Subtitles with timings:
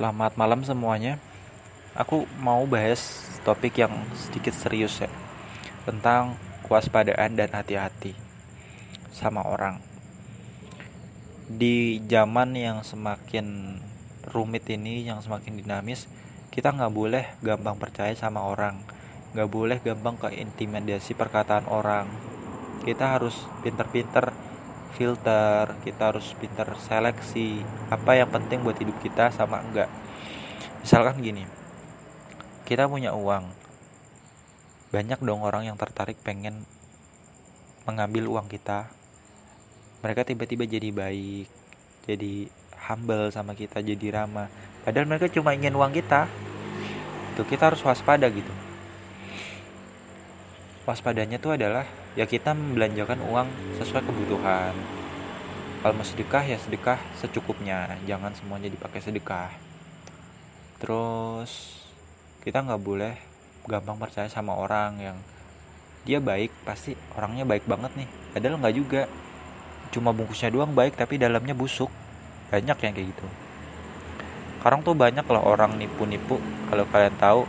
[0.00, 1.20] Selamat malam semuanya.
[1.92, 5.12] Aku mau bahas topik yang sedikit serius ya
[5.84, 8.16] tentang kewaspadaan dan hati-hati
[9.12, 9.76] sama orang.
[11.52, 13.76] Di zaman yang semakin
[14.32, 16.08] rumit ini, yang semakin dinamis,
[16.48, 18.80] kita nggak boleh gampang percaya sama orang,
[19.36, 22.08] nggak boleh gampang ke intimidasi perkataan orang.
[22.88, 24.32] Kita harus pinter-pinter
[24.94, 27.62] filter kita harus pintar seleksi
[27.92, 29.90] apa yang penting buat hidup kita sama enggak.
[30.82, 31.44] Misalkan gini
[32.64, 33.50] kita punya uang.
[34.90, 36.66] Banyak dong orang yang tertarik pengen
[37.86, 38.90] mengambil uang kita.
[40.00, 41.46] Mereka tiba-tiba jadi baik
[42.08, 42.48] jadi
[42.90, 44.48] humble sama kita jadi ramah.
[44.82, 46.30] Padahal mereka cuma ingin uang kita.
[47.38, 48.69] Tuh kita harus waspada gitu
[50.88, 51.84] waspadanya tuh adalah
[52.16, 53.48] ya kita membelanjakan uang
[53.80, 54.74] sesuai kebutuhan.
[55.80, 57.96] Kalau mau sedekah ya sedekah secukupnya.
[58.04, 59.48] Jangan semuanya dipakai sedekah.
[60.76, 61.80] Terus
[62.44, 63.14] kita nggak boleh
[63.64, 65.16] gampang percaya sama orang yang
[66.04, 66.52] dia baik.
[66.68, 68.08] Pasti orangnya baik banget nih.
[68.36, 69.02] Padahal nggak juga.
[69.90, 71.88] Cuma bungkusnya doang baik tapi dalamnya busuk.
[72.52, 73.26] Banyak yang kayak gitu.
[74.60, 76.36] Sekarang tuh banyak lah orang nipu-nipu.
[76.68, 77.48] Kalau kalian tahu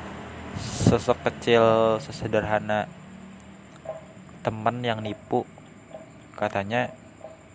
[0.55, 2.87] sesek kecil sesederhana
[4.41, 5.45] temen yang nipu.
[6.37, 6.89] Katanya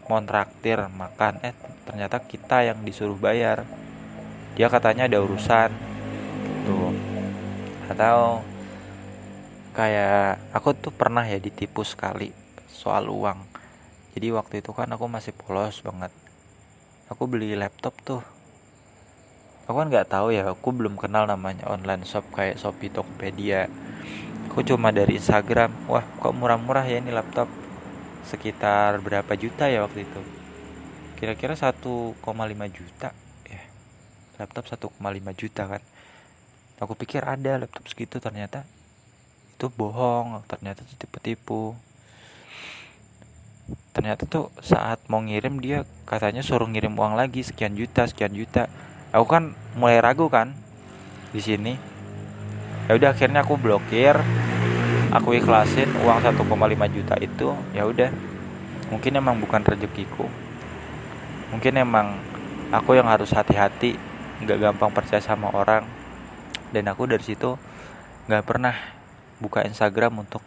[0.06, 1.42] mau traktir makan.
[1.42, 1.54] Eh
[1.86, 3.66] ternyata kita yang disuruh bayar.
[4.54, 5.70] Dia katanya ada urusan.
[6.66, 6.94] Tuh
[7.86, 8.42] atau
[9.78, 12.34] kayak aku tuh pernah ya ditipu sekali
[12.66, 13.46] soal uang.
[14.16, 16.10] Jadi waktu itu kan aku masih polos banget.
[17.12, 18.22] Aku beli laptop tuh.
[19.66, 23.66] Aku kan nggak tahu ya aku belum kenal namanya online shop kayak Shopee Tokopedia
[24.56, 25.68] aku cuma dari Instagram.
[25.84, 27.44] Wah kok murah-murah ya ini laptop.
[28.24, 30.20] Sekitar berapa juta ya waktu itu?
[31.20, 32.16] Kira-kira 1,5
[32.72, 33.12] juta.
[33.44, 33.62] Ya
[34.40, 34.96] laptop 1,5
[35.36, 35.84] juta kan.
[36.80, 38.64] Aku pikir ada laptop segitu ternyata
[39.60, 41.76] itu bohong ternyata itu tipu-tipu.
[43.92, 48.72] Ternyata tuh saat mau ngirim dia katanya suruh ngirim uang lagi sekian juta sekian juta.
[49.12, 50.56] Aku kan mulai ragu kan
[51.36, 51.95] di sini
[52.86, 54.18] ya udah akhirnya aku blokir.
[55.14, 56.42] Aku ikhlasin uang 1,5
[56.90, 58.10] juta itu ya udah.
[58.90, 60.26] Mungkin emang bukan rezekiku.
[61.54, 62.18] Mungkin emang
[62.74, 63.98] aku yang harus hati-hati
[64.42, 65.86] nggak gampang percaya sama orang.
[66.74, 67.54] Dan aku dari situ
[68.26, 68.74] nggak pernah
[69.38, 70.42] buka Instagram untuk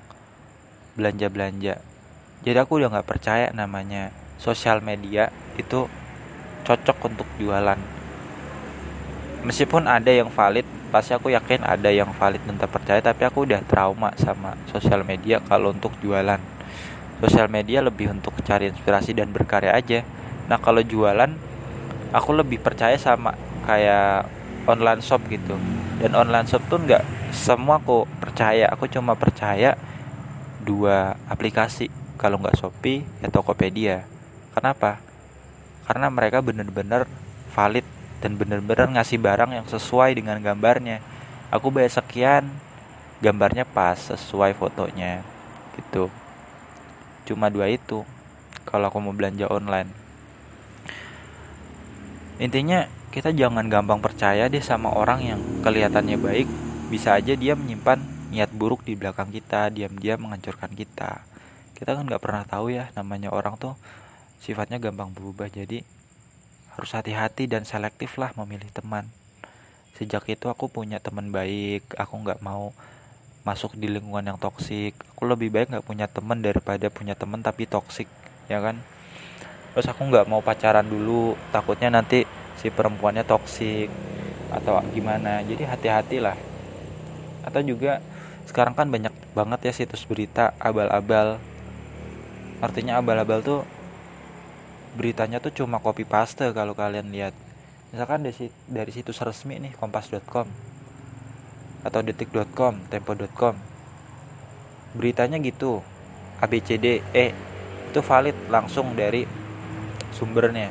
[1.00, 1.80] belanja-belanja.
[2.44, 5.88] Jadi aku udah nggak percaya namanya sosial media itu
[6.64, 7.80] cocok untuk jualan.
[9.44, 13.62] Meskipun ada yang valid pasti aku yakin ada yang valid dan terpercaya tapi aku udah
[13.66, 16.42] trauma sama sosial media kalau untuk jualan.
[17.22, 20.02] Sosial media lebih untuk cari inspirasi dan berkarya aja.
[20.50, 21.30] Nah kalau jualan
[22.10, 24.26] aku lebih percaya sama kayak
[24.66, 25.56] online shop gitu.
[26.00, 28.72] Dan online shop tuh nggak semua aku percaya.
[28.74, 29.76] Aku cuma percaya
[30.64, 31.90] dua aplikasi
[32.20, 34.04] kalau nggak Shopee ya Tokopedia.
[34.52, 35.00] Kenapa?
[35.88, 37.08] Karena mereka bener-bener
[37.56, 37.88] valid
[38.20, 41.00] dan bener-bener ngasih barang yang sesuai dengan gambarnya.
[41.50, 42.46] Aku bayar sekian
[43.20, 45.24] gambarnya pas sesuai fotonya
[45.76, 46.12] gitu.
[47.28, 48.04] Cuma dua itu
[48.68, 49.90] kalau aku mau belanja online.
[52.40, 56.48] Intinya kita jangan gampang percaya deh sama orang yang kelihatannya baik.
[56.88, 61.26] Bisa aja dia menyimpan niat buruk di belakang kita diam-diam menghancurkan kita.
[61.74, 63.76] Kita kan nggak pernah tahu ya namanya orang tuh
[64.40, 65.52] sifatnya gampang berubah.
[65.52, 65.99] Jadi
[66.80, 69.12] harus hati-hati dan selektif lah memilih teman.
[70.00, 71.84] Sejak itu aku punya teman baik.
[72.00, 72.72] Aku nggak mau
[73.44, 74.96] masuk di lingkungan yang toksik.
[75.12, 78.08] Aku lebih baik nggak punya teman daripada punya teman tapi toksik
[78.48, 78.80] ya kan?
[79.76, 81.36] Terus aku nggak mau pacaran dulu.
[81.52, 82.24] Takutnya nanti
[82.56, 83.92] si perempuannya toksik
[84.48, 85.44] atau gimana.
[85.44, 86.40] Jadi hati-hatilah.
[87.44, 88.00] Atau juga
[88.48, 91.44] sekarang kan banyak banget ya situs berita abal-abal.
[92.64, 93.68] Artinya abal-abal tuh
[94.98, 97.36] beritanya tuh cuma copy paste kalau kalian lihat.
[97.90, 100.46] Misalkan dari, dari situs resmi nih kompas.com
[101.80, 103.56] atau detik.com tempo.com
[104.94, 105.80] beritanya gitu
[106.44, 107.26] ABCD E
[107.90, 109.26] itu valid langsung dari
[110.14, 110.70] sumbernya.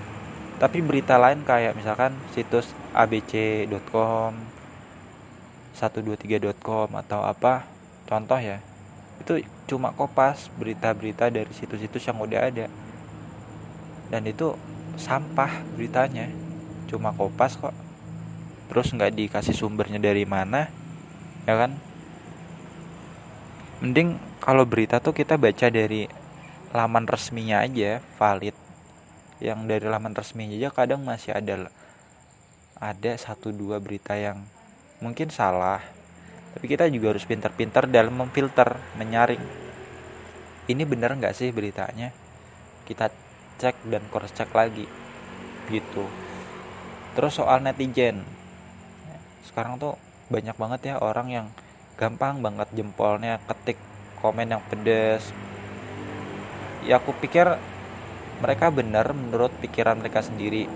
[0.59, 4.35] Tapi berita lain kayak misalkan situs abc.com
[5.79, 7.63] 123.com atau apa
[8.11, 8.59] contoh ya
[9.23, 12.67] itu cuma kopas berita-berita dari situs-situs yang udah ada
[14.09, 14.57] dan itu
[14.99, 16.29] sampah beritanya.
[16.89, 17.77] Cuma kopas kok.
[18.69, 20.69] Terus nggak dikasih sumbernya dari mana
[21.49, 21.73] ya kan?
[23.81, 26.05] Mending kalau berita tuh kita baca dari
[26.75, 28.57] laman resminya aja valid.
[29.39, 31.71] Yang dari laman resminya aja kadang masih ada
[32.79, 34.45] ada satu dua berita yang
[35.01, 35.81] mungkin salah.
[36.53, 39.41] Tapi kita juga harus pintar-pintar dalam memfilter menyaring.
[40.69, 42.13] Ini benar nggak sih beritanya?
[42.85, 43.09] Kita
[43.59, 44.87] cek dan cross cek lagi
[45.69, 46.07] gitu.
[47.19, 48.23] Terus soal netizen
[49.49, 49.99] sekarang tuh
[50.31, 51.47] banyak banget ya orang yang
[51.99, 53.75] gampang banget jempolnya ketik
[54.23, 55.35] komen yang pedes.
[56.87, 57.59] Ya aku pikir
[58.39, 60.71] mereka benar menurut pikiran mereka sendiri.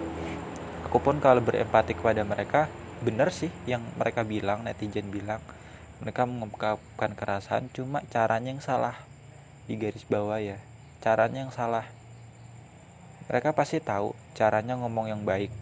[0.91, 2.67] Aku pun kalau berempati kepada mereka
[3.07, 5.39] benar sih yang mereka bilang netizen bilang.
[6.03, 8.99] Mereka mengungkapkan kerasan cuma caranya yang salah
[9.71, 10.59] di garis bawah ya.
[10.99, 11.87] Caranya yang salah
[13.27, 15.53] mereka pasti tahu caranya ngomong yang baik.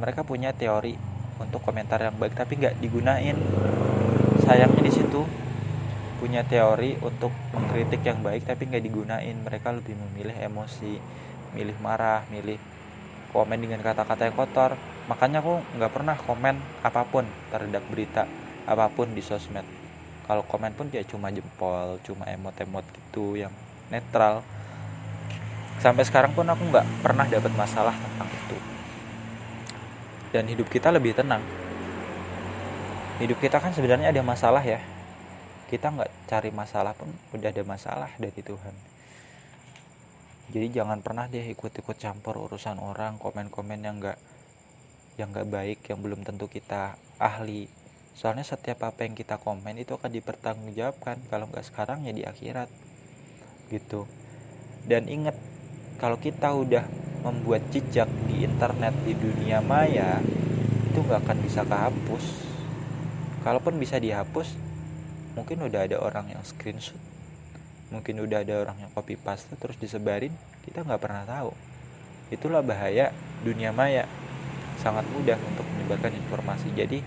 [0.00, 0.96] Mereka punya teori
[1.36, 3.36] untuk komentar yang baik tapi nggak digunain.
[4.42, 5.22] Sayangnya di situ
[6.22, 9.36] punya teori untuk mengkritik yang baik tapi nggak digunain.
[9.42, 10.96] Mereka lebih memilih emosi
[11.52, 12.56] milih marah milih
[13.36, 14.76] komen dengan kata-kata yang kotor.
[15.08, 18.24] Makanya aku nggak pernah komen apa pun terhadap berita
[18.64, 19.66] apa pun di sosmed.
[20.24, 23.50] Kalau komen pun ya cuma jempol cuma emot-emot gitu yang
[23.90, 24.40] netral
[25.80, 28.58] sampai sekarang pun aku nggak pernah dapat masalah tentang itu.
[30.32, 31.44] Dan hidup kita lebih tenang.
[33.20, 34.80] Hidup kita kan sebenarnya ada masalah ya.
[35.70, 38.74] Kita nggak cari masalah pun udah ada masalah dari Tuhan.
[40.52, 44.18] Jadi jangan pernah deh ikut-ikut campur urusan orang komen-komen yang nggak
[45.20, 47.68] yang nggak baik yang belum tentu kita ahli.
[48.12, 52.68] Soalnya setiap apa yang kita komen itu akan dipertanggungjawabkan kalau nggak sekarang ya di akhirat.
[53.72, 54.04] Gitu.
[54.84, 55.36] Dan ingat
[56.00, 56.84] kalau kita udah
[57.22, 60.18] membuat jejak di internet di dunia maya
[60.90, 62.24] itu nggak akan bisa kehapus.
[63.42, 64.54] Kalaupun bisa dihapus
[65.34, 66.98] mungkin udah ada orang yang screenshot
[67.92, 70.32] mungkin udah ada orang yang copy paste terus disebarin
[70.64, 71.52] kita nggak pernah tahu.
[72.32, 73.12] Itulah bahaya
[73.44, 74.08] dunia maya.
[74.80, 76.72] Sangat mudah untuk menyebarkan informasi.
[76.72, 77.04] Jadi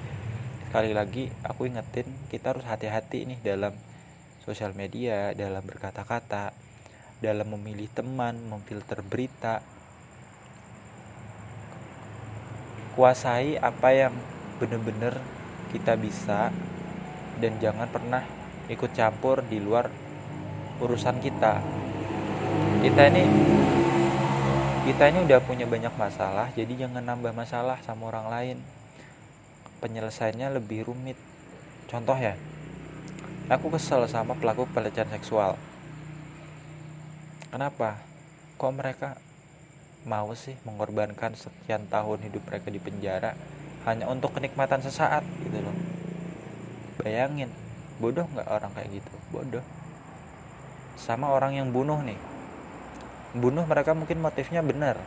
[0.70, 3.74] sekali lagi aku ingetin kita harus hati-hati nih dalam
[4.46, 6.54] sosial media dalam berkata-kata
[7.24, 9.64] dalam memilih teman memfilter berita.
[12.96, 14.16] Kuasai apa yang
[14.56, 15.20] benar-benar
[15.76, 16.52] kita bisa
[17.44, 18.24] dan jangan pernah
[18.72, 19.92] ikut campur di luar
[20.80, 21.60] urusan kita.
[22.80, 23.24] Kita ini
[24.86, 28.58] kita ini udah punya banyak masalah jadi jangan nambah masalah sama orang lain.
[29.84, 31.20] Penyelesaiannya lebih rumit.
[31.92, 32.40] Contoh ya
[33.52, 35.60] aku kesel sama pelaku pelecehan seksual
[37.56, 38.04] kenapa?
[38.60, 39.16] Kok mereka
[40.04, 43.32] mau sih mengorbankan sekian tahun hidup mereka di penjara
[43.88, 45.72] hanya untuk kenikmatan sesaat gitu loh?
[47.00, 47.48] Bayangin
[48.04, 49.14] bodoh nggak orang kayak gitu?
[49.32, 49.64] Bodoh.
[51.00, 52.20] Sama orang yang bunuh nih.
[53.40, 55.00] Bunuh mereka mungkin motifnya benar.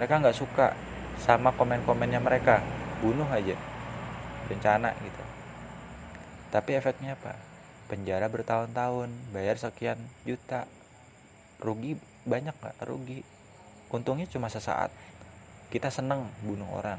[0.00, 0.72] Mereka nggak suka
[1.20, 2.64] sama komen-komennya mereka.
[3.04, 3.56] Bunuh aja.
[4.48, 5.24] Bencana gitu.
[6.48, 7.36] Tapi efeknya apa?
[7.92, 10.64] Penjara bertahun-tahun bayar sekian juta
[11.62, 11.94] rugi
[12.26, 12.76] banyak nggak?
[12.82, 13.22] Rugi.
[13.94, 14.90] Untungnya cuma sesaat.
[15.70, 16.98] Kita seneng bunuh orang.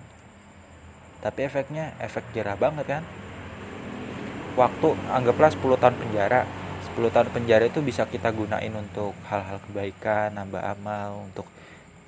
[1.19, 3.03] Tapi efeknya efek jerah banget kan?
[4.55, 6.47] Waktu anggaplah 10 tahun penjara.
[6.93, 11.47] 10 tahun penjara itu bisa kita gunain untuk hal-hal kebaikan nambah amal untuk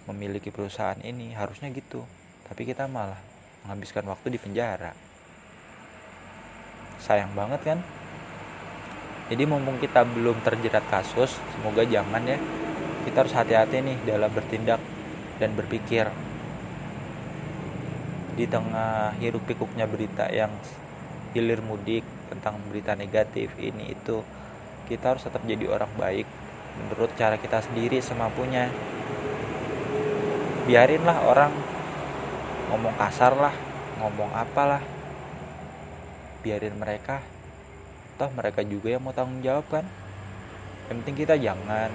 [0.08, 1.36] memiliki perusahaan ini.
[1.36, 2.04] Harusnya gitu.
[2.46, 3.18] Tapi kita malah
[3.66, 4.94] menghabiskan waktu di penjara.
[7.02, 7.80] Sayang banget kan
[9.26, 12.38] jadi mumpung kita belum terjerat kasus semoga jangan ya.
[13.10, 14.78] Kita harus hati-hati nih dalam bertindak
[15.42, 16.14] dan berpikir.
[18.38, 20.54] Di tengah hiruk pikuknya berita yang
[21.34, 24.22] hilir mudik tentang berita negatif ini itu
[24.86, 26.30] kita harus tetap jadi orang baik
[26.78, 28.70] menurut cara kita sendiri semampunya
[30.70, 31.52] biarinlah orang
[32.70, 33.56] ngomong kasar lah
[33.98, 34.86] ngomong apalah.
[36.46, 37.26] Biarin mereka
[38.16, 39.86] toh mereka juga yang mau tanggung jawab kan?
[40.92, 41.92] Yang penting kita jangan.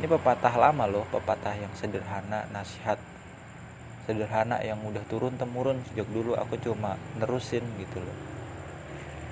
[0.00, 2.98] Ini pepatah lama loh pepatah yang sederhana nasihat
[4.08, 6.34] sederhana yang udah turun temurun sejak dulu.
[6.34, 8.41] Aku cuma nerusin gitu loh